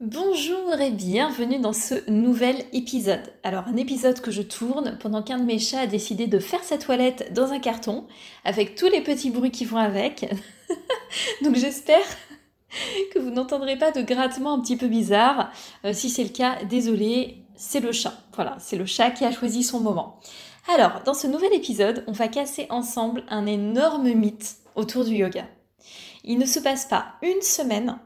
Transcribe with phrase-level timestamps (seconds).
[0.00, 3.32] Bonjour et bienvenue dans ce nouvel épisode.
[3.42, 6.62] Alors un épisode que je tourne pendant qu'un de mes chats a décidé de faire
[6.62, 8.06] sa toilette dans un carton
[8.44, 10.32] avec tous les petits bruits qui vont avec.
[11.42, 12.06] Donc j'espère
[13.12, 15.50] que vous n'entendrez pas de grattement un petit peu bizarre.
[15.84, 18.14] Euh, si c'est le cas, désolé, c'est le chat.
[18.36, 20.20] Voilà, c'est le chat qui a choisi son moment.
[20.72, 25.48] Alors, dans ce nouvel épisode, on va casser ensemble un énorme mythe autour du yoga.
[26.22, 27.98] Il ne se passe pas une semaine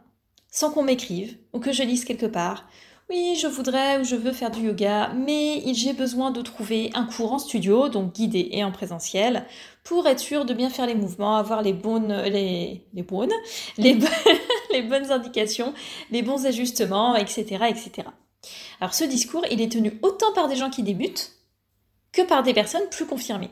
[0.53, 2.69] sans qu'on m'écrive ou que je lise quelque part.
[3.11, 7.05] Oui, je voudrais ou je veux faire du yoga, mais j'ai besoin de trouver un
[7.05, 9.45] cours en studio, donc guidé et en présentiel,
[9.83, 13.33] pour être sûr de bien faire les mouvements, avoir les bonnes, les, bonnes,
[14.89, 15.75] bonnes indications,
[16.11, 18.09] les bons ajustements, etc., etc.
[18.81, 21.33] Alors ce discours, il est tenu autant par des gens qui débutent
[22.13, 23.51] que par des personnes plus confirmées.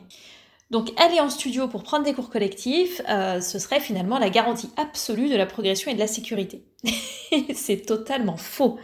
[0.71, 4.69] Donc aller en studio pour prendre des cours collectifs, euh, ce serait finalement la garantie
[4.77, 6.63] absolue de la progression et de la sécurité.
[7.53, 8.79] c'est totalement faux.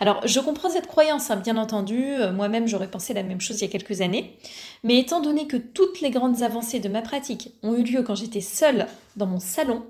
[0.00, 3.60] Alors je comprends cette croyance, hein, bien entendu, euh, moi-même j'aurais pensé la même chose
[3.60, 4.36] il y a quelques années,
[4.82, 8.16] mais étant donné que toutes les grandes avancées de ma pratique ont eu lieu quand
[8.16, 9.86] j'étais seule dans mon salon,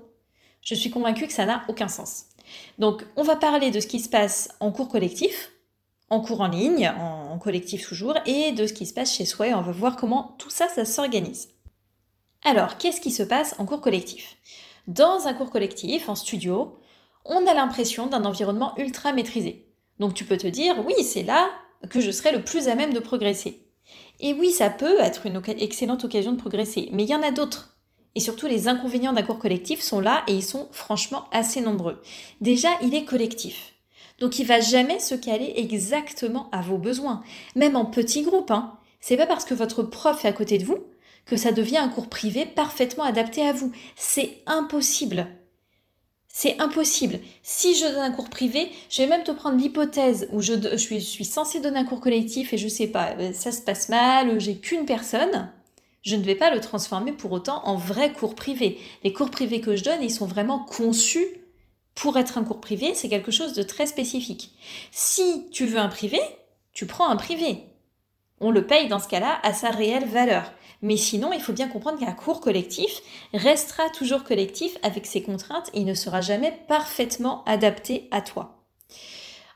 [0.61, 2.25] je suis convaincue que ça n'a aucun sens.
[2.77, 5.51] Donc on va parler de ce qui se passe en cours collectif,
[6.09, 9.47] en cours en ligne, en, collectif toujours, et de ce qui se passe chez soi.
[9.47, 11.49] Et on va voir comment tout ça, ça s'organise.
[12.43, 14.37] Alors, qu'est-ce qui se passe en cours collectif?
[14.87, 16.79] Dans un cours collectif, en studio,
[17.25, 19.67] on a l'impression d'un environnement ultra maîtrisé.
[19.99, 21.49] Donc tu peux te dire, oui, c'est là
[21.89, 23.65] que je serai le plus à même de progresser.
[24.19, 27.31] Et oui, ça peut être une excellente occasion de progresser, mais il y en a
[27.31, 27.77] d'autres.
[28.15, 32.01] Et surtout, les inconvénients d'un cours collectif sont là et ils sont franchement assez nombreux.
[32.41, 33.75] Déjà, il est collectif.
[34.19, 37.23] Donc il va jamais se caler exactement à vos besoins,
[37.55, 38.51] même en petit groupe.
[38.51, 38.73] Hein.
[38.99, 40.79] C'est pas parce que votre prof est à côté de vous
[41.25, 43.71] que ça devient un cours privé parfaitement adapté à vous.
[43.95, 45.27] C'est impossible.
[46.27, 47.19] C'est impossible.
[47.43, 50.77] Si je donne un cours privé, je vais même te prendre l'hypothèse où je, je,
[50.77, 53.61] suis, je suis censée donner un cours collectif et je sais pas, euh, ça se
[53.61, 55.51] passe mal, j'ai qu'une personne.
[56.01, 58.79] Je ne vais pas le transformer pour autant en vrai cours privé.
[59.03, 61.27] Les cours privés que je donne, ils sont vraiment conçus
[61.99, 64.53] pour être un cours privé, c'est quelque chose de très spécifique.
[64.89, 66.19] Si tu veux un privé,
[66.71, 67.65] tu prends un privé.
[68.39, 70.53] On le paye dans ce cas-là à sa réelle valeur.
[70.81, 73.01] Mais sinon, il faut bien comprendre qu'un cours collectif
[73.33, 78.63] restera toujours collectif avec ses contraintes et ne sera jamais parfaitement adapté à toi.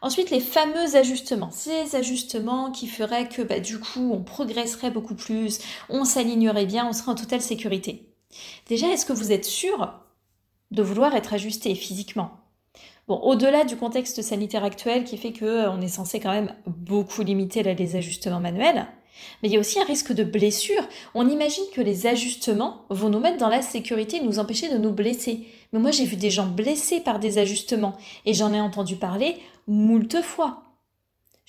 [0.01, 1.51] Ensuite, les fameux ajustements.
[1.51, 6.85] Ces ajustements qui feraient que bah, du coup, on progresserait beaucoup plus, on s'alignerait bien,
[6.89, 8.13] on serait en totale sécurité.
[8.67, 10.02] Déjà, est-ce que vous êtes sûr
[10.73, 12.31] de vouloir être ajusté physiquement.
[13.07, 16.53] Bon, au-delà du contexte sanitaire actuel qui fait que euh, on est censé quand même
[16.65, 18.87] beaucoup limiter les ajustements manuels,
[19.41, 20.81] mais il y a aussi un risque de blessure.
[21.13, 24.77] On imagine que les ajustements vont nous mettre dans la sécurité et nous empêcher de
[24.77, 25.45] nous blesser.
[25.71, 29.37] Mais moi, j'ai vu des gens blessés par des ajustements et j'en ai entendu parler
[29.67, 30.63] moult fois.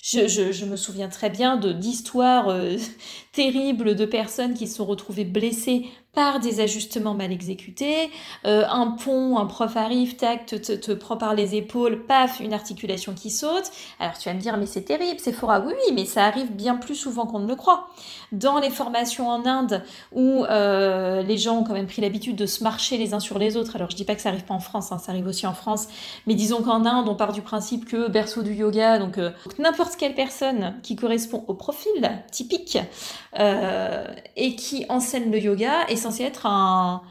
[0.03, 2.77] Je, me souviens très bien d'histoires euh,
[3.31, 8.09] terribles de personnes qui se sont retrouvées blessées par des ajustements mal exécutés,
[8.45, 12.53] euh, un pont, un prof arrive, tac, te, te, prend par les épaules, paf, une
[12.53, 13.69] articulation qui saute.
[13.99, 15.51] Alors tu vas me dire, mais c'est terrible, c'est fort.
[15.65, 17.89] Oui, oui, mais ça arrive bien plus souvent qu'on ne le croit.
[18.31, 19.83] Dans les formations en Inde,
[20.13, 23.37] où euh, les gens ont quand même pris l'habitude de se marcher les uns sur
[23.37, 25.27] les autres, alors je dis pas que ça arrive pas en France, hein, ça arrive
[25.27, 25.87] aussi en France,
[26.27, 29.97] mais disons qu'en Inde, on part du principe que berceau du yoga, donc euh, n'importe
[29.97, 31.91] quelle personne qui correspond au profil
[32.31, 32.77] typique
[34.37, 37.01] et qui enseigne le yoga censé être un,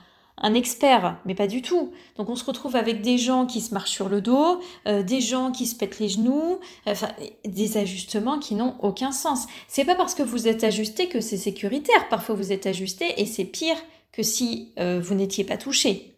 [0.55, 1.93] expert, mais pas du tout.
[2.17, 5.20] Donc on se retrouve avec des gens qui se marchent sur le dos, euh, des
[5.20, 7.08] gens qui se pètent les genoux, enfin
[7.44, 9.46] des ajustements qui n'ont aucun sens.
[9.69, 12.08] C'est pas parce que vous êtes ajusté que c'est sécuritaire.
[12.08, 13.76] Parfois vous êtes ajusté et c'est pire
[14.12, 16.14] que si euh, vous n'étiez pas touché.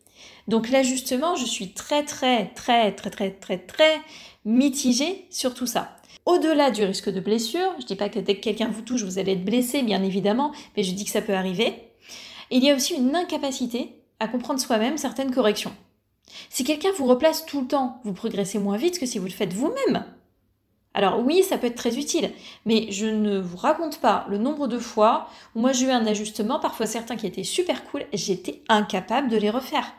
[0.49, 4.01] Donc l'ajustement, je suis très très très très très très très
[4.45, 5.97] mitigée sur tout ça.
[6.25, 9.19] Au-delà du risque de blessure, je dis pas que dès que quelqu'un vous touche, vous
[9.19, 11.73] allez être blessé, bien évidemment, mais je dis que ça peut arriver
[12.51, 15.75] il y a aussi une incapacité à comprendre soi-même certaines corrections.
[16.51, 19.31] Si quelqu'un vous replace tout le temps, vous progressez moins vite que si vous le
[19.31, 20.05] faites vous-même.
[20.95, 22.31] Alors oui, ça peut être très utile,
[22.65, 26.07] mais je ne vous raconte pas le nombre de fois où moi j'ai eu un
[26.07, 29.93] ajustement, parfois certains qui étaient super cool, j'étais incapable de les refaire.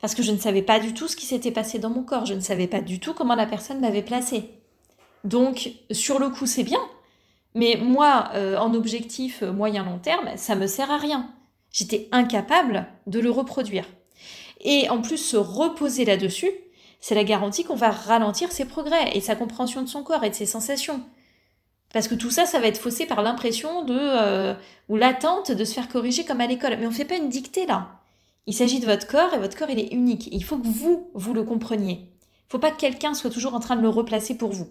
[0.00, 2.24] Parce que je ne savais pas du tout ce qui s'était passé dans mon corps,
[2.24, 4.48] je ne savais pas du tout comment la personne m'avait placé.
[5.24, 6.80] Donc, sur le coup, c'est bien.
[7.54, 11.28] Mais moi, euh, en objectif moyen-long terme, ça me sert à rien.
[11.72, 13.84] J'étais incapable de le reproduire.
[14.60, 16.50] Et en plus, se reposer là-dessus,
[17.00, 20.30] c'est la garantie qu'on va ralentir ses progrès et sa compréhension de son corps et
[20.30, 21.02] de ses sensations.
[21.92, 24.54] Parce que tout ça, ça va être faussé par l'impression de euh,
[24.88, 26.76] ou l'attente de se faire corriger comme à l'école.
[26.78, 28.00] Mais on ne fait pas une dictée là.
[28.46, 30.28] Il s'agit de votre corps et votre corps il est unique.
[30.32, 31.94] Il faut que vous vous le compreniez.
[31.94, 34.68] Il ne faut pas que quelqu'un soit toujours en train de le replacer pour vous.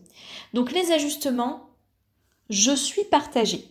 [0.53, 1.69] Donc les ajustements,
[2.49, 3.67] je suis partagée.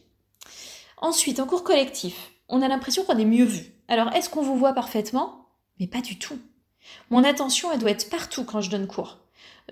[0.99, 3.72] Ensuite, en cours collectif, on a l'impression qu'on est mieux vu.
[3.88, 5.46] Alors est-ce qu'on vous voit parfaitement?
[5.78, 6.38] Mais pas du tout.
[7.10, 9.19] Mon attention, elle doit être partout quand je donne cours.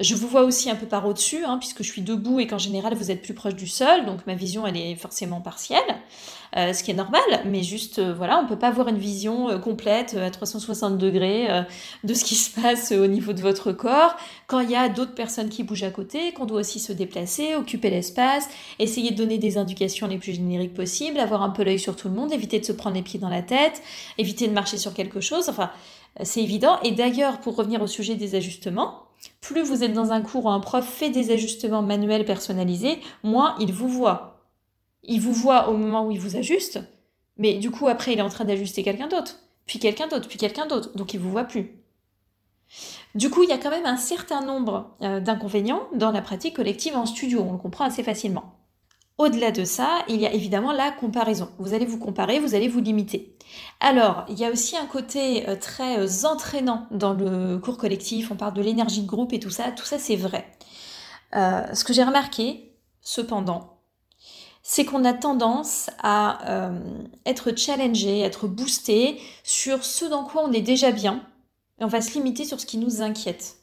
[0.00, 2.58] Je vous vois aussi un peu par au-dessus, hein, puisque je suis debout et qu'en
[2.58, 5.78] général vous êtes plus proche du sol, donc ma vision elle est forcément partielle,
[6.56, 9.50] euh, ce qui est normal, mais juste euh, voilà, on peut pas avoir une vision
[9.50, 11.46] euh, complète à 360 degrés
[12.02, 14.16] de ce qui se passe au niveau de votre corps
[14.48, 17.54] quand il y a d'autres personnes qui bougent à côté, qu'on doit aussi se déplacer,
[17.54, 18.48] occuper l'espace,
[18.80, 22.08] essayer de donner des indications les plus génériques possibles, avoir un peu l'œil sur tout
[22.08, 23.80] le monde, éviter de se prendre les pieds dans la tête,
[24.18, 25.70] éviter de marcher sur quelque chose, enfin
[26.22, 26.80] c'est évident.
[26.82, 29.03] Et d'ailleurs, pour revenir au sujet des ajustements,
[29.40, 33.54] plus vous êtes dans un cours où un prof fait des ajustements manuels personnalisés, moins
[33.60, 34.42] il vous voit.
[35.02, 36.80] Il vous voit au moment où il vous ajuste,
[37.36, 40.38] mais du coup après il est en train d'ajuster quelqu'un d'autre, puis quelqu'un d'autre, puis
[40.38, 41.84] quelqu'un d'autre, donc il vous voit plus.
[43.14, 46.56] Du coup, il y a quand même un certain nombre euh, d'inconvénients dans la pratique
[46.56, 48.54] collective en studio, on le comprend assez facilement.
[49.16, 51.48] Au-delà de ça, il y a évidemment la comparaison.
[51.58, 53.36] Vous allez vous comparer, vous allez vous limiter.
[53.78, 58.32] Alors, il y a aussi un côté euh, très euh, entraînant dans le cours collectif,
[58.32, 60.50] on parle de l'énergie de groupe et tout ça, tout ça c'est vrai.
[61.36, 62.72] Euh, ce que j'ai remarqué,
[63.02, 63.78] cependant,
[64.64, 66.38] c'est qu'on a tendance à
[67.26, 71.22] être challengé, être boosté sur ce dans quoi on est déjà bien,
[71.78, 73.56] et on va se limiter sur ce qui nous inquiète,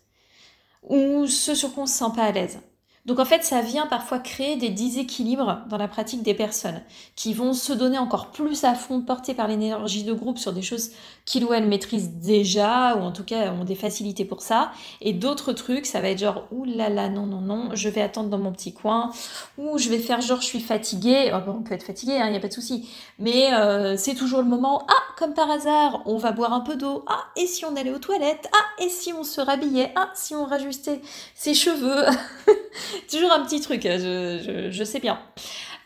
[0.84, 2.60] ou ce sur quoi on se sent pas à l'aise.
[3.06, 6.82] Donc en fait, ça vient parfois créer des déséquilibres dans la pratique des personnes
[7.16, 10.62] qui vont se donner encore plus à fond, portées par l'énergie de groupe sur des
[10.62, 10.92] choses
[11.26, 14.72] qu'ils ou elles maîtrisent déjà, ou en tout cas ont des facilités pour ça.
[15.02, 18.02] Et d'autres trucs, ça va être genre, ouh là là, non, non, non, je vais
[18.02, 19.12] attendre dans mon petit coin,
[19.58, 21.32] ou je vais faire genre, je suis fatiguée.
[21.46, 22.88] Bon, on peut être fatigué, il hein, n'y a pas de souci.
[23.18, 26.76] Mais euh, c'est toujours le moment, ah, comme par hasard, on va boire un peu
[26.76, 27.04] d'eau.
[27.08, 28.48] Ah, et si on allait aux toilettes?
[28.54, 29.92] Ah, et si on se rhabillait?
[29.96, 31.02] Ah, si on rajustait
[31.34, 32.06] ses cheveux?
[33.12, 35.20] Toujours un petit truc, hein, je, sais bien.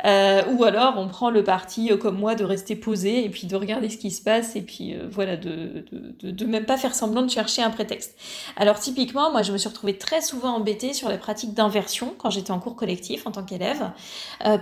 [0.06, 3.48] Euh, ou alors on prend le parti euh, comme moi de rester posé et puis
[3.48, 5.86] de regarder ce qui se passe et puis euh, voilà de,
[6.22, 8.13] de, même pas faire semblant de chercher un prétexte.
[8.57, 12.30] Alors typiquement moi je me suis retrouvée très souvent embêtée sur les pratiques d'inversion quand
[12.30, 13.92] j'étais en cours collectif en tant qu'élève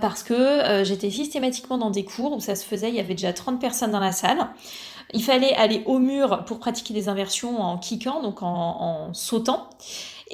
[0.00, 3.32] parce que j'étais systématiquement dans des cours où ça se faisait, il y avait déjà
[3.32, 4.48] 30 personnes dans la salle.
[5.12, 9.68] Il fallait aller au mur pour pratiquer des inversions en kickant, donc en, en sautant.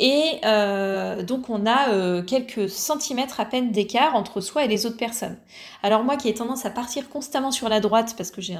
[0.02, 4.86] Et euh, donc on a euh, quelques centimètres à peine d'écart entre soi et les
[4.86, 5.36] autres personnes.
[5.82, 8.56] Alors moi qui ai tendance à partir constamment sur la droite parce que j'ai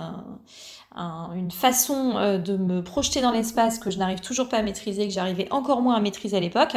[0.95, 5.09] une façon euh, de me projeter dans l'espace que je n'arrive toujours pas à maîtriser,
[5.09, 6.77] que j'arrivais encore moins à maîtriser à l'époque,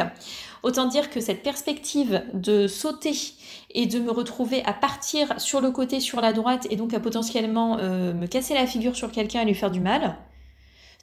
[0.62, 3.12] autant dire que cette perspective de sauter
[3.74, 7.00] et de me retrouver à partir sur le côté, sur la droite, et donc à
[7.00, 10.16] potentiellement me casser la figure sur quelqu'un et lui faire du mal,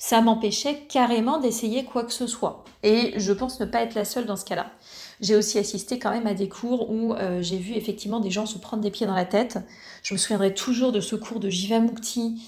[0.01, 2.65] ça m'empêchait carrément d'essayer quoi que ce soit.
[2.81, 4.72] Et je pense ne pas être la seule dans ce cas-là.
[5.20, 8.48] J'ai aussi assisté quand même à des cours où euh, j'ai vu effectivement des gens
[8.48, 9.60] se prendre des pieds dans la tête.
[10.01, 12.41] Je me souviendrai toujours de ce cours de Jivamukti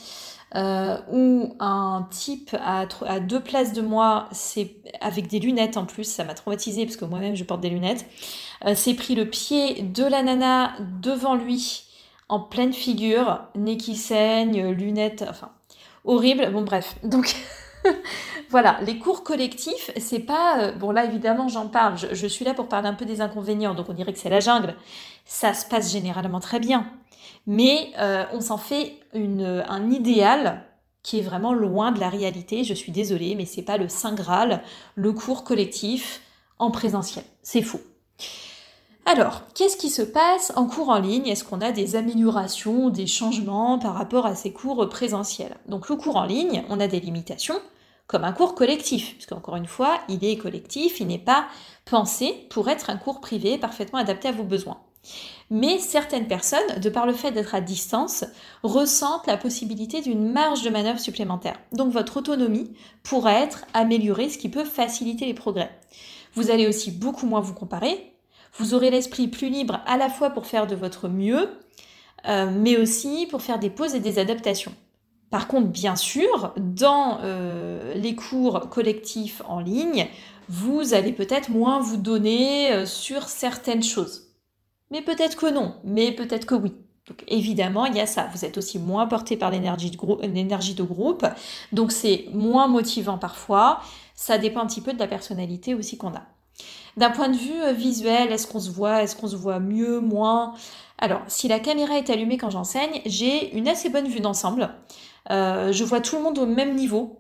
[0.56, 2.88] euh, où un type à,
[3.20, 7.06] deux places de moi, c'est avec des lunettes en plus, ça m'a traumatisé parce que
[7.06, 8.08] moi-même je porte des lunettes,
[8.66, 11.84] euh, s'est pris le pied de la nana devant lui
[12.30, 15.52] en pleine figure, nez qui saigne, lunettes, enfin
[16.04, 16.52] horrible.
[16.52, 16.96] Bon, bref.
[17.04, 17.36] Donc.
[18.50, 20.60] voilà, les cours collectifs, c'est pas.
[20.60, 21.96] Euh, bon, là, évidemment, j'en parle.
[21.98, 24.40] Je, suis là pour parler un peu des inconvénients, donc on dirait que c'est la
[24.40, 24.76] jungle.
[25.26, 26.88] Ça se passe généralement très bien.
[27.46, 30.64] Mais euh, on s'en fait un idéal
[31.04, 32.64] qui est vraiment loin de la réalité.
[32.64, 34.64] Je suis désolée, mais c'est pas le Saint Graal,
[34.96, 36.22] le cours collectif
[36.60, 37.26] en présentiel.
[37.42, 37.82] C'est faux.
[39.06, 41.28] Alors, qu'est-ce qui se passe en cours en ligne?
[41.28, 45.58] Est-ce qu'on a des améliorations, des changements par rapport à ces cours présentiels?
[45.68, 47.60] Donc le cours en ligne, on a des limitations,
[48.08, 51.48] comme un cours collectif, puisque encore une fois, il est collectif, il n'est pas
[51.84, 54.80] pensé pour être un cours privé parfaitement adapté à vos besoins.
[55.50, 58.24] Mais certaines personnes, de par le fait d'être à distance,
[58.64, 61.60] ressentent la possibilité d'une marge de manœuvre supplémentaire.
[61.74, 62.72] Donc votre autonomie
[63.04, 65.78] pourrait être améliorée, ce qui peut faciliter les progrès.
[66.36, 68.13] Vous allez aussi beaucoup moins vous comparer,
[68.58, 71.50] vous aurez l'esprit plus libre à la fois pour faire de votre mieux,
[72.28, 74.74] euh, mais aussi pour faire des pauses et des adaptations.
[75.30, 80.08] Par contre, bien sûr, dans euh, les cours collectifs en ligne,
[80.48, 84.30] vous allez peut-être moins vous donner euh, sur certaines choses.
[84.92, 86.74] Mais peut-être que non, mais peut-être que oui.
[87.08, 88.30] Donc évidemment, il y a ça.
[88.34, 91.26] Vous êtes aussi moins porté par l'énergie de, de groupe,
[91.72, 93.82] donc c'est moins motivant parfois.
[94.16, 96.33] Ça dépend un petit peu de la personnalité aussi qu'on a.
[96.98, 100.00] D'un point de vue euh, visuel, est-ce qu'on se voit Est-ce qu'on se voit mieux,
[100.00, 100.54] moins?
[101.00, 104.70] Alors, si la caméra est allumée quand j'enseigne, j'ai une assez bonne vue d'ensemble.
[105.32, 107.20] Euh, je vois tout le monde au même niveau.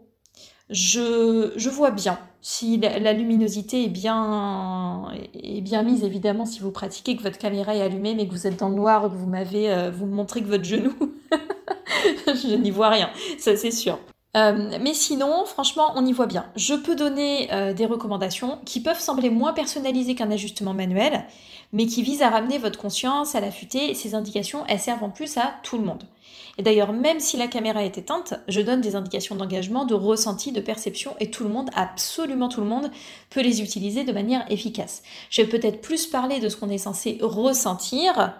[0.70, 2.20] Je, vois bien.
[2.42, 7.76] Si la, luminosité est bien, est bien mise, évidemment, si vous pratiquez, que votre caméra
[7.76, 10.48] est allumée, mais que vous êtes dans le noir, que vous m'avez, euh, montrez que
[10.48, 10.94] votre genou,
[12.28, 14.00] je n'y vois rien, ça c'est sûr.
[14.36, 16.46] Euh, mais sinon, franchement, on y voit bien.
[16.56, 21.26] Je peux donner des recommandations qui peuvent sembler moins personnalisées qu'un ajustement manuel,
[21.72, 23.94] mais qui visent à ramener votre conscience à l'affûter.
[23.94, 26.04] Ces indications, elles servent en plus à tout le monde.
[26.58, 30.52] Et d'ailleurs, même si la caméra est éteinte, je donne des indications d'engagement, de ressenti,
[30.52, 32.92] de perception, et tout le monde, absolument tout le monde,
[33.32, 35.02] peut les utiliser de manière efficace.
[35.32, 38.36] Je vais peut-être plus parler de ce qu'on est censé ressentir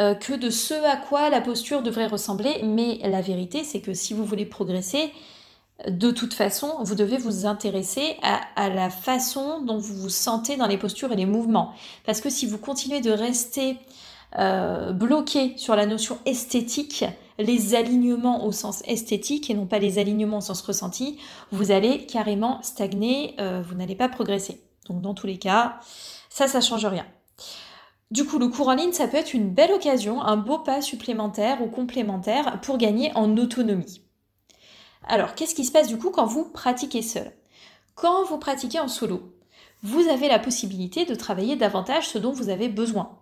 [0.00, 3.94] euh, que de ce à quoi la posture devrait ressembler, mais la vérité, c'est que
[3.94, 5.12] si vous voulez progresser,
[5.88, 10.66] de toute façon, vous devez vous intéresser à, la façon dont vous vous sentez dans
[10.66, 11.72] les postures et les mouvements.
[12.04, 13.78] Parce que si vous continuez de rester
[14.38, 17.04] euh, bloqué sur la notion esthétique,
[17.38, 21.18] les alignements au sens esthétique et non pas les alignements au sens ressenti,
[21.50, 24.62] vous allez carrément stagner, euh, vous n'allez pas progresser.
[24.88, 25.78] Donc dans tous les cas,
[26.28, 27.06] ça, ça change rien.
[28.10, 30.82] Du coup, le cours en ligne, ça peut être une belle occasion, un beau pas
[30.82, 34.02] supplémentaire ou complémentaire pour gagner en autonomie.
[35.04, 37.32] Alors, qu'est-ce qui se passe du coup quand vous pratiquez seul?
[37.94, 39.34] Quand vous pratiquez en solo,
[39.82, 43.18] vous avez la possibilité de travailler davantage ce dont vous avez besoin.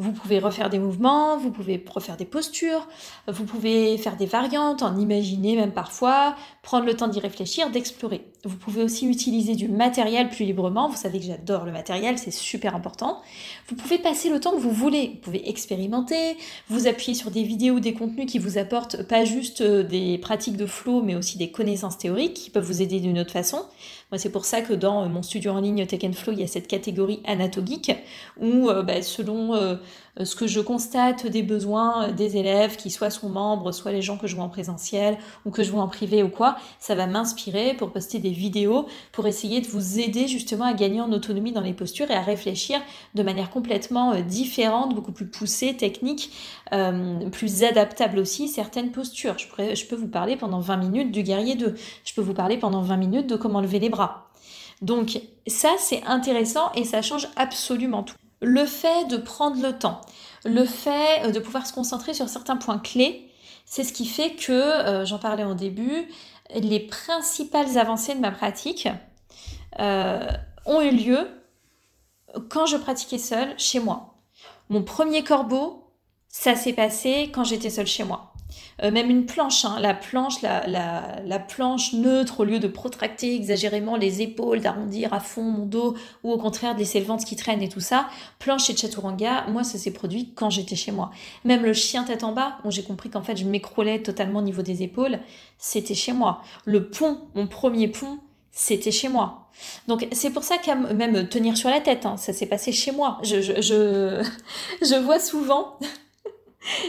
[0.00, 2.86] Vous pouvez refaire des mouvements, vous pouvez refaire des postures,
[3.26, 8.30] vous pouvez faire des variantes, en imaginer même parfois, prendre le temps d'y réfléchir, d'explorer.
[8.44, 12.30] Vous pouvez aussi utiliser du matériel plus librement, vous savez que j'adore le matériel, c'est
[12.30, 13.20] super important.
[13.66, 16.36] Vous pouvez passer le temps que vous voulez, vous pouvez expérimenter,
[16.68, 20.56] vous appuyer sur des vidéos des contenus qui vous apportent pas juste euh, des pratiques
[20.56, 23.58] de flow, mais aussi des connaissances théoriques qui peuvent vous aider d'une autre façon.
[24.12, 26.44] Moi, c'est pour ça que dans euh, mon studio en ligne Tech Flow, il y
[26.44, 27.90] a cette catégorie anatogique
[28.40, 29.78] où, euh, bah, selon
[30.20, 34.16] ce que je constate des besoins des élèves, qui soient sont membres, soit les gens
[34.16, 37.06] que je vois en présentiel ou que je vois en privé ou quoi, ça va
[37.06, 41.52] m'inspirer pour poster des vidéos pour essayer de vous aider justement à gagner en autonomie
[41.52, 42.80] dans les postures et à réfléchir
[43.14, 46.32] de manière complètement différente, beaucoup plus poussée, technique,
[47.32, 49.36] plus adaptable aussi certaines postures.
[49.38, 51.74] Je, je peux vous parler pendant 20 minutes du guerrier 2.
[52.04, 54.28] Je peux vous parler pendant 20 minutes de comment lever les bras
[54.82, 58.14] donc ça, c'est intéressant et ça change absolument tout.
[58.40, 60.00] Le fait de prendre le temps,
[60.44, 63.27] le fait euh, de pouvoir se concentrer sur certains points clés,
[63.68, 66.08] c'est ce qui fait que, euh, j'en parlais au début,
[66.54, 68.88] les principales avancées de ma pratique
[69.78, 70.26] euh,
[70.64, 71.28] ont eu lieu
[72.48, 74.14] quand je pratiquais seule chez moi.
[74.70, 75.84] Mon premier corbeau,
[76.28, 78.27] ça s'est passé quand j'étais seule chez moi.
[78.82, 79.78] Euh, même une planche, hein.
[79.80, 85.20] la planche, la, la, planche neutre, au lieu de protracter exagérément les épaules, d'arrondir à
[85.20, 88.08] fond mon dos, ou au contraire de laisser le ventre qui traîne et tout ça,
[88.38, 91.10] planche de Chaturanga, moi ça s'est produit quand j'étais chez moi.
[91.44, 94.42] Même le chien tête en bas, où j'ai compris qu'en fait je m'écroulais totalement au
[94.42, 95.18] niveau des épaules,
[95.58, 96.42] c'était chez moi.
[96.64, 98.18] Le pont, mon premier pont,
[98.52, 99.48] c'était chez moi.
[99.88, 102.92] Donc c'est pour ça qu'à même tenir sur la tête, hein, ça s'est passé chez
[102.92, 103.18] moi.
[103.22, 104.22] Je, je, je,
[104.82, 105.78] je vois souvent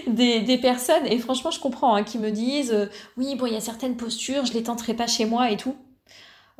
[0.07, 3.57] des, personnes, et franchement, je comprends, hein, qui me disent euh, Oui, bon, il y
[3.57, 5.75] a certaines postures, je les tenterai pas chez moi et tout.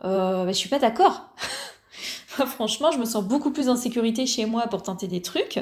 [0.05, 1.29] Euh, je suis pas d'accord.
[2.45, 5.59] franchement, je me sens beaucoup plus en sécurité chez moi pour tenter des trucs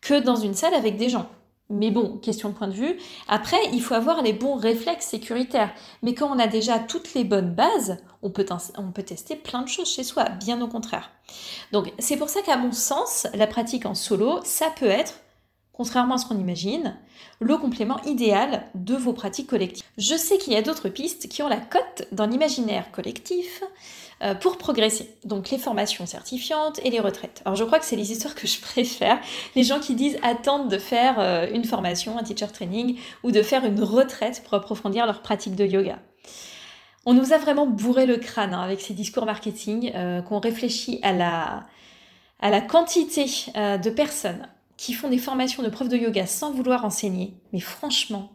[0.00, 1.28] que dans une salle avec des gens.
[1.70, 2.98] Mais bon, question de point de vue.
[3.26, 5.72] Après, il faut avoir les bons réflexes sécuritaires.
[6.02, 8.44] Mais quand on a déjà toutes les bonnes bases, on peut,
[8.76, 11.10] on peut tester plein de choses chez soi, bien au contraire.
[11.72, 15.14] Donc, c'est pour ça qu'à mon sens, la pratique en solo, ça peut être
[15.76, 16.96] contrairement à ce qu'on imagine,
[17.40, 19.84] le complément idéal de vos pratiques collectives.
[19.98, 23.62] Je sais qu'il y a d'autres pistes qui ont la cote dans l'imaginaire collectif
[24.22, 25.10] euh, pour progresser.
[25.24, 27.42] Donc les formations certifiantes et les retraites.
[27.44, 29.18] Alors je crois que c'est les histoires que je préfère.
[29.56, 33.42] Les gens qui disent attendre de faire euh, une formation, un teacher training ou de
[33.42, 35.98] faire une retraite pour approfondir leur pratique de yoga.
[37.04, 41.00] On nous a vraiment bourré le crâne hein, avec ces discours marketing, euh, qu'on réfléchit
[41.02, 41.64] à la,
[42.40, 43.26] à la quantité
[43.56, 47.34] de personnes qui font des formations de profs de yoga sans vouloir enseigner.
[47.52, 48.32] Mais franchement,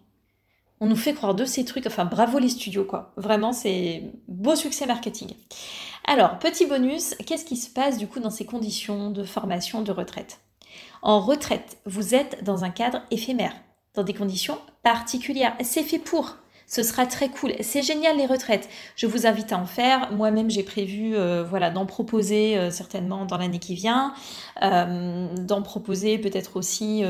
[0.79, 1.87] on nous fait croire de ces trucs.
[1.87, 3.13] Enfin, bravo les studios, quoi.
[3.17, 5.33] Vraiment, c'est beau succès marketing.
[6.05, 9.91] Alors, petit bonus, qu'est-ce qui se passe du coup dans ces conditions de formation de
[9.91, 10.39] retraite?
[11.01, 13.53] En retraite, vous êtes dans un cadre éphémère,
[13.93, 15.55] dans des conditions particulières.
[15.61, 16.37] C'est fait pour.
[16.69, 17.53] Ce sera très cool.
[17.61, 18.69] C'est génial les retraites.
[18.95, 20.11] Je vous invite à en faire.
[20.11, 24.13] Moi-même, j'ai prévu euh, voilà, d'en proposer euh, certainement dans l'année qui vient,
[24.61, 27.03] euh, d'en proposer peut-être aussi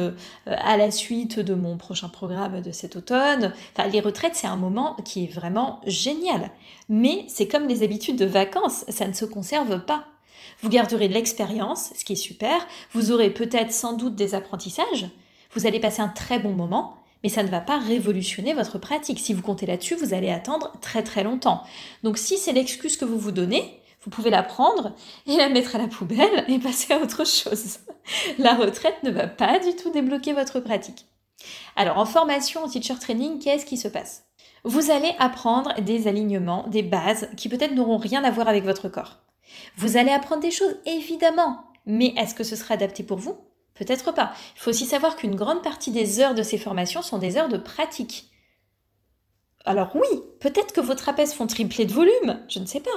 [0.46, 3.54] à la suite de mon prochain programme de cet automne.
[3.76, 6.52] Enfin, les retraites, c'est un moment qui est vraiment génial.
[6.88, 10.06] Mais c'est comme les habitudes de vacances, ça ne se conserve pas.
[10.62, 12.66] Vous garderez de l'expérience, ce qui est super.
[12.94, 15.08] Vous aurez peut-être sans doute des apprentissages.
[15.54, 19.20] Vous allez passer un très bon moment mais ça ne va pas révolutionner votre pratique.
[19.20, 21.64] Si vous comptez là-dessus, vous allez attendre très très longtemps.
[22.04, 24.94] Donc si c'est l'excuse que vous vous donnez, vous pouvez la prendre
[25.28, 27.80] et la mettre à la poubelle et passer à autre chose.
[28.40, 31.06] La retraite ne va pas du tout débloquer votre pratique.
[31.76, 34.24] Alors en formation, en teacher training, qu'est-ce qui se passe?
[34.64, 38.90] Vous allez apprendre des alignements, des bases qui peut-être n'auront rien à voir avec votre
[38.90, 39.20] corps.
[39.78, 43.38] Vous allez apprendre des choses, évidemment, mais est-ce que ce sera adapté pour vous?
[43.80, 44.34] Peut-être pas.
[44.56, 47.48] Il faut aussi savoir qu'une grande partie des heures de ces formations sont des heures
[47.48, 48.30] de pratique.
[49.64, 52.90] Alors oui, peut-être que vos trapèzes font tripler de volume, je ne sais pas.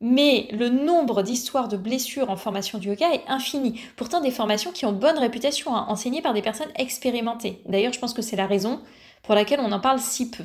[0.00, 3.80] Mais le nombre d'histoires de blessures en formation du yoga est infini.
[3.96, 7.60] Pourtant, des formations qui ont bonne réputation, hein, enseignées par des personnes expérimentées.
[7.66, 8.80] D'ailleurs, je pense que c'est la raison
[9.24, 10.44] pour laquelle on en parle si peu.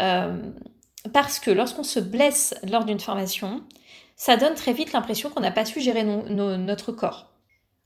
[0.00, 0.42] Euh,
[1.12, 3.62] parce que lorsqu'on se blesse lors d'une formation,
[4.16, 7.33] ça donne très vite l'impression qu'on n'a pas su gérer notre corps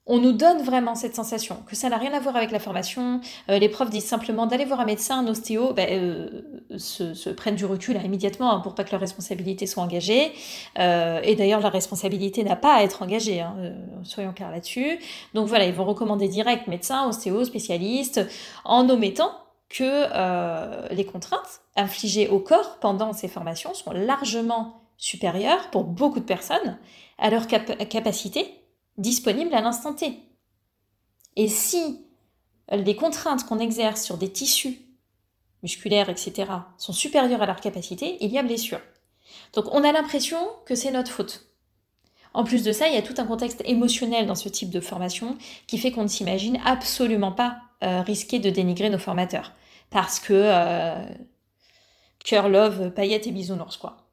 [0.09, 3.21] on nous donne vraiment cette sensation que ça n'a rien à voir avec la formation.
[3.50, 7.57] Euh, les profs disent simplement d'aller voir un médecin, un ostéo, ben, euh, se, prennent
[7.57, 10.33] du recul hein, immédiatement hein, pour pas que leur responsabilité soit engagée.
[10.79, 13.55] Euh, et d'ailleurs, la responsabilité n'a pas à être engagée, hein,
[14.03, 14.99] soyons clairs là-dessus.
[15.35, 18.27] Donc voilà, ils vont recommander direct médecin, ostéo, spécialiste,
[18.65, 19.31] en omettant
[19.69, 26.25] que les contraintes infligées au corps pendant ces formations sont largement supérieures pour beaucoup de
[26.25, 26.79] personnes
[27.19, 28.58] à leur capacité
[28.99, 30.21] disponible à l'instant T.
[31.37, 32.05] Et si
[32.71, 34.81] les contraintes qu'on exerce sur des tissus
[35.62, 38.80] musculaires, etc., sont supérieures à leur capacité, il y a blessure.
[39.54, 41.47] Donc on a l'impression que c'est notre faute.
[42.34, 44.80] En plus de ça, il y a tout un contexte émotionnel dans ce type de
[44.80, 49.52] formation qui fait qu'on ne s'imagine absolument pas euh, risquer de dénigrer nos formateurs.
[49.91, 51.02] Parce que euh,
[52.25, 54.08] cœur, love, paillettes et bisounours, quoi.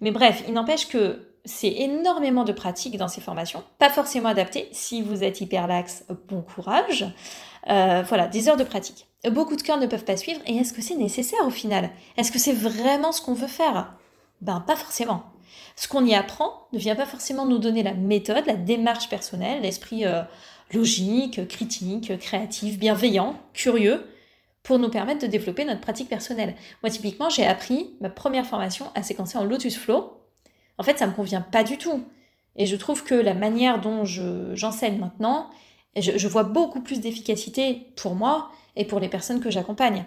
[0.00, 4.68] Mais bref, il n'empêche que c'est énormément de pratique dans ces formations, pas forcément adaptées.
[4.72, 7.06] Si vous êtes hyperlaxe, bon courage.
[7.68, 9.06] Euh, voilà, des heures de pratique.
[9.30, 10.40] Beaucoup de cœurs ne peuvent pas suivre.
[10.46, 11.90] Et est-ce que c'est nécessaire au final?
[12.16, 13.94] Est-ce que c'est vraiment ce qu'on veut faire?
[14.40, 15.24] Ben, pas forcément.
[15.74, 19.62] Ce qu'on y apprend ne vient pas forcément nous donner la méthode, la démarche personnelle,
[19.62, 20.22] l'esprit euh,
[20.72, 24.06] logique, critique, créatif, bienveillant, curieux,
[24.62, 26.54] pour nous permettre de développer notre pratique personnelle.
[26.82, 30.17] Moi, typiquement, j'ai appris ma première formation à séquencer en Lotus Flow
[30.78, 32.04] en fait, ça me convient pas du tout.
[32.56, 35.50] Et je trouve que la manière dont j'enseigne maintenant,
[35.96, 40.04] je, vois beaucoup plus d'efficacité pour moi et pour les personnes que j'accompagne.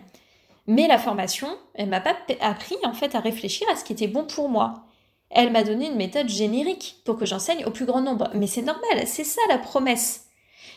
[0.67, 4.07] Mais la formation, elle m'a pas appris en fait à réfléchir à ce qui était
[4.07, 4.85] bon pour moi.
[5.29, 8.29] Elle m'a donné une méthode générique pour que j'enseigne au plus grand nombre.
[8.33, 10.27] Mais c'est normal, c'est ça la promesse.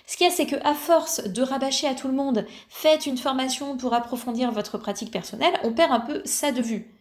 [0.07, 3.07] Ce qu'il y a, c'est que à force de rabâcher à tout le monde, faites
[3.07, 6.94] une formation pour approfondir votre pratique personnelle, on perd un peu ça de vue.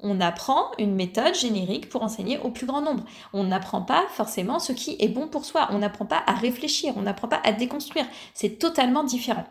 [0.00, 3.04] On apprend une méthode générique pour enseigner au plus grand nombre.
[3.32, 5.68] On n'apprend pas forcément ce qui est bon pour soi.
[5.70, 6.92] On n'apprend pas à réfléchir.
[6.96, 8.06] On n'apprend pas à déconstruire.
[8.34, 9.46] C'est totalement différent.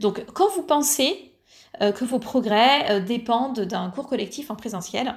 [0.00, 1.36] Donc, quand vous pensez
[1.80, 5.14] euh, que vos progrès euh, dépendent d'un cours collectif en présentiel,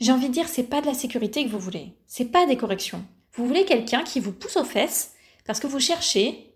[0.00, 1.94] j'ai envie de dire, c'est pas de la sécurité que vous voulez.
[2.06, 3.04] C'est pas des corrections.
[3.34, 5.14] Vous voulez quelqu'un qui vous pousse aux fesses
[5.46, 6.54] parce que vous cherchez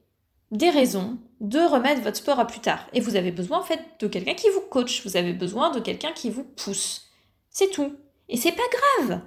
[0.51, 2.87] des raisons de remettre votre sport à plus tard.
[2.92, 5.81] Et vous avez besoin en fait de quelqu'un qui vous coach, vous avez besoin de
[5.81, 7.11] quelqu'un qui vous pousse.
[7.51, 7.94] C'est tout.
[8.29, 8.62] Et c'est pas
[8.99, 9.20] grave.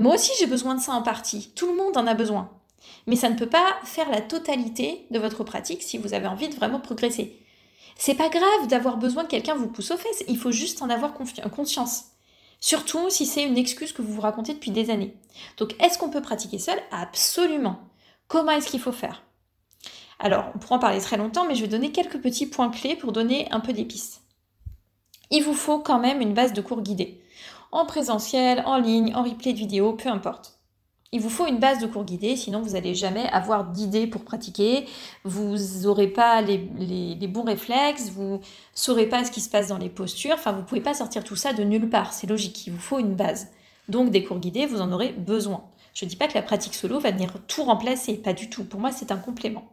[0.00, 1.52] Moi aussi j'ai besoin de ça en partie.
[1.54, 2.50] Tout le monde en a besoin.
[3.06, 6.48] Mais ça ne peut pas faire la totalité de votre pratique si vous avez envie
[6.48, 7.38] de vraiment progresser.
[7.96, 10.90] C'est pas grave d'avoir besoin que quelqu'un vous pousse aux fesses, il faut juste en
[10.90, 12.04] avoir conscience.
[12.60, 15.16] Surtout si c'est une excuse que vous vous racontez depuis des années.
[15.56, 16.78] Donc est-ce qu'on peut pratiquer seul?
[16.90, 17.80] Absolument.
[18.28, 19.22] Comment est-ce qu'il faut faire?
[20.18, 22.96] Alors, on pourra en parler très longtemps, mais je vais donner quelques petits points clés
[22.96, 23.86] pour donner un peu des.
[25.30, 27.22] Il vous faut quand même une base de cours guidés.
[27.70, 30.58] En présentiel, en ligne, en replay de vidéo, peu importe.
[31.10, 34.24] Il vous faut une base de cours guidés, sinon vous n'allez jamais avoir d'idées pour
[34.24, 34.86] pratiquer,
[35.24, 36.58] vous n'aurez pas les,
[37.28, 38.40] bons réflexes, vous
[38.74, 41.24] saurez pas ce qui se passe dans les postures, enfin vous ne pouvez pas sortir
[41.24, 43.48] tout ça de nulle part, c'est logique, il vous faut une base.
[43.88, 45.64] Donc des cours guidés, vous en aurez besoin.
[45.94, 48.64] Je ne dis pas que la pratique solo va venir tout remplacer, pas du tout,
[48.64, 49.64] pour moi c'est un complément.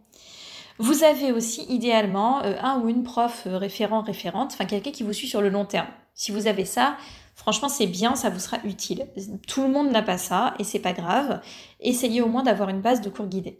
[0.77, 5.03] Vous avez aussi idéalement euh, un ou une prof euh, référent, référente, enfin quelqu'un qui
[5.03, 5.87] vous suit sur le long terme.
[6.13, 6.97] Si vous avez ça,
[7.33, 9.07] franchement c'est bien, ça vous sera utile.
[9.47, 11.39] Tout le monde n'a pas ça et c'est pas grave.
[11.79, 13.59] Essayez au moins d'avoir une base de cours guidés.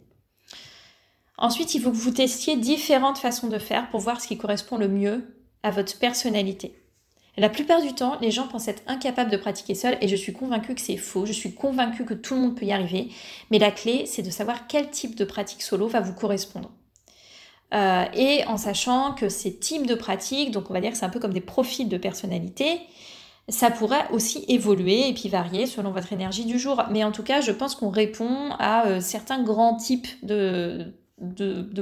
[1.38, 4.78] Ensuite, il faut que vous testiez différentes façons de faire pour voir ce qui correspond
[4.78, 6.78] le mieux à votre personnalité.
[7.38, 10.32] La plupart du temps, les gens pensent être incapables de pratiquer seuls et je suis
[10.32, 11.26] convaincue que c'est faux.
[11.26, 13.10] Je suis convaincue que tout le monde peut y arriver.
[13.50, 16.70] Mais la clé, c'est de savoir quel type de pratique solo va vous correspondre.
[17.74, 21.04] Euh, et en sachant que ces types de pratiques, donc on va dire que c'est
[21.04, 22.80] un peu comme des profils de personnalité,
[23.48, 26.84] ça pourrait aussi évoluer et puis varier selon votre énergie du jour.
[26.90, 30.92] Mais en tout cas, je pense qu'on répond à euh, certains grands types de,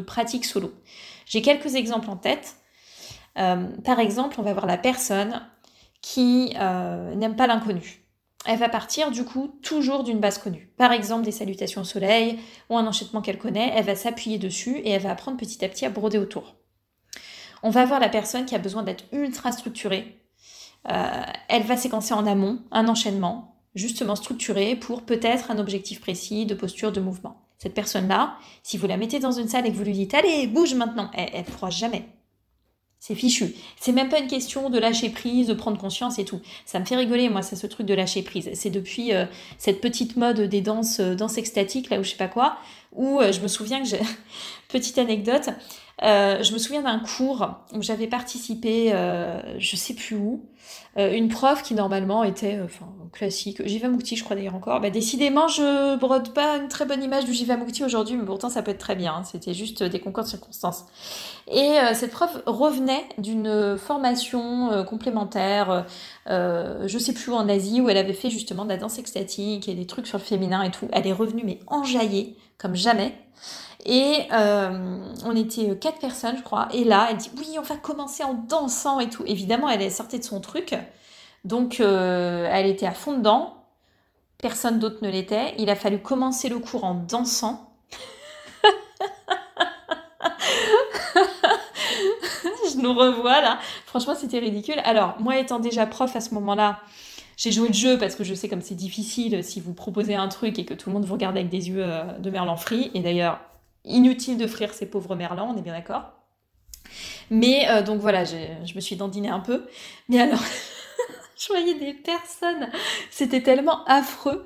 [0.06, 0.72] pratiques solo.
[1.26, 2.56] J'ai quelques exemples en tête.
[3.38, 5.42] Euh, par exemple, on va voir la personne
[6.00, 8.03] qui n'aime pas l'inconnu.
[8.46, 10.70] Elle va partir du coup toujours d'une base connue.
[10.76, 14.76] Par exemple, des salutations au soleil ou un enchaînement qu'elle connaît, elle va s'appuyer dessus
[14.78, 16.56] et elle va apprendre petit à petit à broder autour.
[17.62, 20.20] On va voir la personne qui a besoin d'être ultra structurée.
[20.90, 26.44] Euh, elle va séquencer en amont un enchaînement, justement structuré pour peut-être un objectif précis
[26.44, 27.40] de posture, de mouvement.
[27.56, 30.46] Cette personne-là, si vous la mettez dans une salle et que vous lui dites allez,
[30.46, 32.04] bouge maintenant, elle ne fera jamais.
[33.06, 33.54] C'est fichu.
[33.78, 36.40] C'est même pas une question de lâcher prise, de prendre conscience et tout.
[36.64, 38.48] Ça me fait rigoler, moi, c'est ce truc de lâcher prise.
[38.54, 39.26] C'est depuis euh,
[39.58, 42.56] cette petite mode des danses, euh, danse extatiques, là, où je sais pas quoi,
[42.94, 44.00] où euh, je me souviens que j'ai...
[44.68, 45.50] Petite anecdote,
[46.02, 50.44] euh, je me souviens d'un cours où j'avais participé, euh, je sais plus où,
[50.98, 54.80] euh, une prof qui normalement était enfin, classique, Jivamukti je crois d'ailleurs encore.
[54.80, 58.62] Bah, décidément, je brode pas une très bonne image du Jivamukti aujourd'hui, mais pourtant ça
[58.62, 59.22] peut être très bien, hein.
[59.24, 60.84] c'était juste des concours de circonstances.
[61.46, 65.86] Et cette prof revenait d'une formation complémentaire,
[66.26, 69.68] je sais plus où en Asie, où elle avait fait justement de la danse extatique
[69.68, 70.88] et des trucs sur le féminin et tout.
[70.92, 73.18] Elle est revenue mais enjaillée comme jamais.
[73.86, 76.68] Et euh, on était euh, quatre personnes, je crois.
[76.72, 79.24] Et là, elle dit oui, on va commencer en dansant et tout.
[79.26, 80.74] Évidemment, elle est sortie de son truc.
[81.44, 83.54] Donc, euh, elle était à fond dedans.
[84.38, 85.54] Personne d'autre ne l'était.
[85.58, 87.70] Il a fallu commencer le cours en dansant.
[92.72, 93.58] je nous revois là.
[93.84, 94.80] Franchement, c'était ridicule.
[94.84, 96.80] Alors, moi étant déjà prof à ce moment-là,
[97.36, 100.28] j'ai joué le jeu parce que je sais comme c'est difficile si vous proposez un
[100.28, 101.86] truc et que tout le monde vous regarde avec des yeux
[102.18, 102.90] de merlan frit.
[102.94, 103.40] Et d'ailleurs,
[103.84, 106.12] Inutile de frire ces pauvres merlans, on est bien d'accord.
[107.30, 109.66] Mais euh, donc voilà, je me suis dandinée un peu.
[110.08, 110.42] Mais alors,
[111.38, 112.70] je voyais des personnes,
[113.10, 114.44] c'était tellement affreux.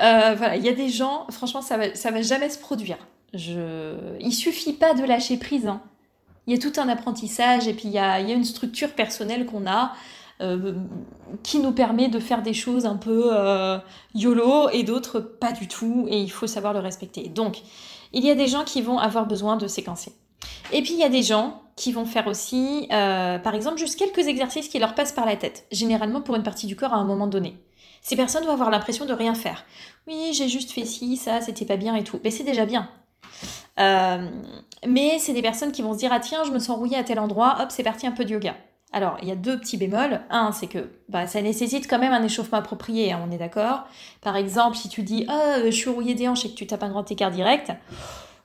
[0.00, 2.96] Euh, voilà, il y a des gens, franchement, ça va, ça va jamais se produire.
[3.34, 4.16] Je...
[4.18, 5.66] Il suffit pas de lâcher prise.
[5.66, 5.82] Hein.
[6.46, 9.66] Il y a tout un apprentissage et puis il y a, une structure personnelle qu'on
[9.66, 9.92] a.
[10.40, 10.74] Euh,
[11.42, 13.30] qui nous permet de faire des choses un peu
[14.14, 17.28] YOLO et d'autres pas du tout et il faut savoir le respecter.
[17.28, 17.58] Donc
[18.12, 20.12] il y a des gens qui vont avoir besoin de séquencer.
[20.72, 23.98] Et puis il y a des gens qui vont faire aussi, euh, par exemple, juste
[23.98, 26.96] quelques exercices qui leur passent par la tête, généralement pour une partie du corps à
[26.96, 27.56] un moment donné.
[28.02, 29.64] Ces personnes vont avoir l'impression de rien faire.
[30.06, 32.18] Oui, j'ai juste fait ci, ça, c'était pas bien et tout.
[32.24, 32.88] Mais c'est déjà bien.
[33.78, 34.28] Euh,
[34.86, 37.04] mais c'est des personnes qui vont se dire ah tiens, je me sens rouillée à
[37.04, 38.54] tel endroit, hop, c'est parti un peu de yoga.
[38.92, 40.20] Alors, il y a deux petits bémols.
[40.30, 43.84] Un, c'est que bah, ça nécessite quand même un échauffement approprié, hein, on est d'accord.
[44.20, 46.82] Par exemple, si tu dis Ah, je suis rouillé des hanches et que tu tapes
[46.82, 47.72] un grand écart direct,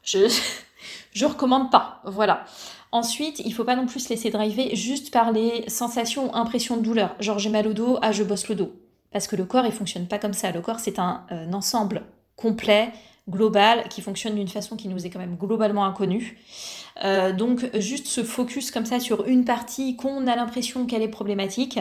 [0.03, 0.27] je
[1.13, 2.01] je recommande pas.
[2.05, 2.45] Voilà.
[2.91, 6.77] Ensuite, il faut pas non plus se laisser driver juste par les sensations ou impressions
[6.77, 7.15] de douleur.
[7.19, 8.71] Genre, j'ai mal au dos, ah, je bosse le dos.
[9.11, 10.51] Parce que le corps, il fonctionne pas comme ça.
[10.51, 12.03] Le corps, c'est un, un ensemble
[12.35, 12.91] complet,
[13.29, 16.37] global, qui fonctionne d'une façon qui nous est quand même globalement inconnue.
[17.03, 21.09] Euh, donc juste se focus comme ça sur une partie qu'on a l'impression qu'elle est
[21.09, 21.79] problématique,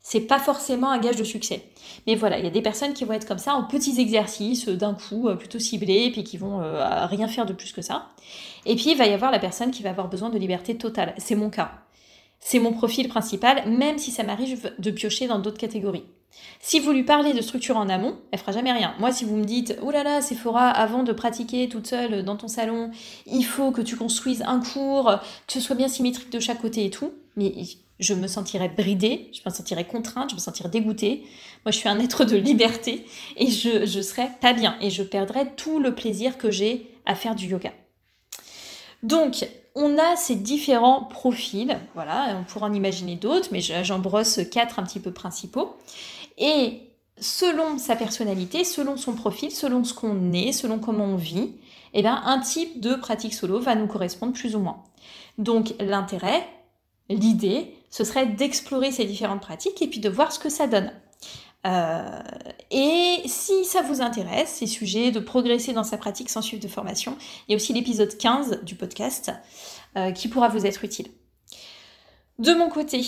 [0.00, 1.62] c'est pas forcément un gage de succès.
[2.06, 4.68] Mais voilà, il y a des personnes qui vont être comme ça en petits exercices
[4.68, 8.08] d'un coup euh, plutôt ciblés, puis qui vont euh, rien faire de plus que ça.
[8.66, 11.14] Et puis il va y avoir la personne qui va avoir besoin de liberté totale.
[11.18, 11.72] C'est mon cas.
[12.40, 16.04] C'est mon profil principal, même si ça m'arrive de piocher dans d'autres catégories.
[16.60, 18.94] Si vous lui parlez de structure en amont, elle fera jamais rien.
[18.98, 22.36] Moi, si vous me dites, oh là là, Sephora, avant de pratiquer toute seule dans
[22.36, 22.90] ton salon,
[23.26, 26.84] il faut que tu construises un cours, que ce soit bien symétrique de chaque côté
[26.84, 27.52] et tout, mais
[27.98, 31.24] je me sentirais bridée, je me sentirais contrainte, je me sentirais dégoûtée.
[31.64, 35.02] Moi, je suis un être de liberté et je, je serais pas bien et je
[35.02, 37.72] perdrais tout le plaisir que j'ai à faire du yoga.
[39.02, 44.40] Donc, on a ces différents profils, voilà, on pourra en imaginer d'autres, mais j'en brosse
[44.50, 45.76] quatre un petit peu principaux.
[46.38, 51.52] Et selon sa personnalité, selon son profil, selon ce qu'on est, selon comment on vit,
[51.94, 54.82] eh bien, un type de pratique solo va nous correspondre plus ou moins.
[55.38, 56.46] Donc l'intérêt,
[57.08, 60.92] l'idée, ce serait d'explorer ces différentes pratiques et puis de voir ce que ça donne.
[61.64, 62.20] Euh,
[62.70, 66.68] et si ça vous intéresse, ces sujets, de progresser dans sa pratique sans suivre de
[66.68, 67.16] formation,
[67.46, 69.30] il y a aussi l'épisode 15 du podcast
[69.96, 71.08] euh, qui pourra vous être utile.
[72.38, 73.04] De mon côté,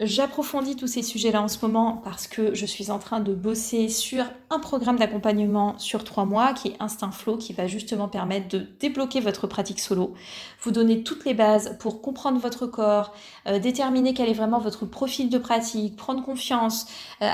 [0.00, 3.88] J'approfondis tous ces sujets-là en ce moment parce que je suis en train de bosser
[3.88, 8.48] sur un programme d'accompagnement sur trois mois qui est Instinct Flow qui va justement permettre
[8.48, 10.14] de débloquer votre pratique solo,
[10.62, 13.14] vous donner toutes les bases pour comprendre votre corps,
[13.46, 16.86] euh, déterminer quel est vraiment votre profil de pratique, prendre confiance,
[17.22, 17.30] euh,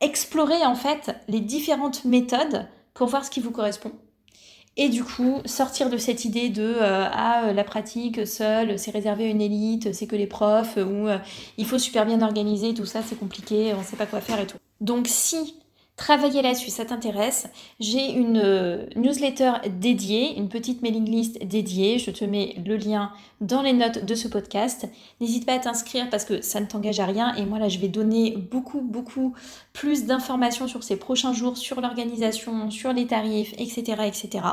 [0.00, 3.92] explorer en fait les différentes méthodes pour voir ce qui vous correspond
[4.76, 8.90] et du coup, sortir de cette idée de euh, ah euh, la pratique seule, c'est
[8.90, 11.18] réservé à une élite, c'est que les profs ou euh,
[11.56, 14.46] il faut super bien organiser, tout ça c'est compliqué, on sait pas quoi faire et
[14.46, 14.58] tout.
[14.82, 15.54] Donc si
[15.96, 17.48] travailler là-dessus, ça t'intéresse,
[17.80, 21.98] j'ai une euh, newsletter dédiée, une petite mailing list dédiée.
[21.98, 24.86] Je te mets le lien dans les notes de ce podcast.
[25.20, 27.34] N'hésite pas à t'inscrire parce que ça ne t'engage à rien.
[27.36, 29.34] Et moi, là, je vais donner beaucoup, beaucoup
[29.72, 34.02] plus d'informations sur ces prochains jours, sur l'organisation, sur les tarifs, etc.
[34.06, 34.44] etc.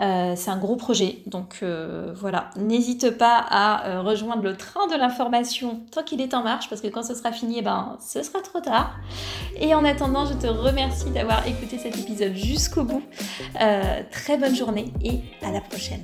[0.00, 1.18] Euh, c'est un gros projet.
[1.26, 6.42] Donc euh, voilà, n'hésite pas à rejoindre le train de l'information tant qu'il est en
[6.42, 8.96] marche parce que quand ce sera fini, eh ben, ce sera trop tard.
[9.56, 13.02] Et en attendant, je te remercie d'avoir écouté cet épisode jusqu'au bout.
[13.60, 16.02] Euh, très bonne journée et à la prochaine.